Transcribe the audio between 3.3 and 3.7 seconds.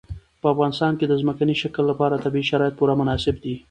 دي.